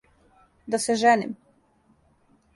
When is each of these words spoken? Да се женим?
Да 0.75 0.79
се 0.85 0.95
женим? 1.03 1.37